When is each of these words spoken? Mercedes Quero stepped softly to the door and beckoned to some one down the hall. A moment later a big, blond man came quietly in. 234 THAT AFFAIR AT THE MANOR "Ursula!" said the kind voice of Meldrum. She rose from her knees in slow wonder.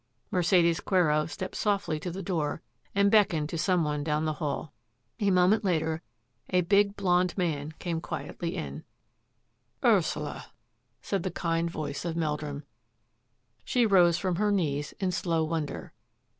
Mercedes 0.31 0.79
Quero 0.79 1.27
stepped 1.27 1.53
softly 1.55 1.99
to 1.99 2.09
the 2.09 2.23
door 2.23 2.63
and 2.95 3.11
beckoned 3.11 3.49
to 3.49 3.57
some 3.59 3.83
one 3.83 4.03
down 4.03 4.25
the 4.25 4.33
hall. 4.41 4.73
A 5.19 5.29
moment 5.29 5.63
later 5.63 6.01
a 6.49 6.61
big, 6.61 6.95
blond 6.95 7.37
man 7.37 7.73
came 7.73 8.01
quietly 8.01 8.55
in. 8.57 8.83
234 9.83 9.83
THAT 9.83 9.85
AFFAIR 9.85 9.85
AT 9.85 9.85
THE 9.85 9.87
MANOR 9.87 9.97
"Ursula!" 9.99 10.53
said 11.03 11.21
the 11.21 11.39
kind 11.39 11.69
voice 11.69 12.03
of 12.05 12.15
Meldrum. 12.17 12.63
She 13.63 13.85
rose 13.85 14.17
from 14.17 14.37
her 14.37 14.51
knees 14.51 14.93
in 14.99 15.11
slow 15.11 15.43
wonder. 15.43 15.93